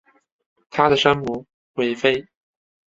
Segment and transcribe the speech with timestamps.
[0.71, 2.25] 她的生母韦妃。